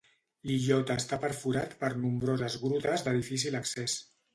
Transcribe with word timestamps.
L'illot 0.51 0.93
està 0.93 1.21
perforat 1.27 1.77
per 1.85 1.93
nombroses 2.09 2.59
grutes 2.67 3.09
de 3.11 3.19
difícil 3.23 3.65
accés. 3.67 4.05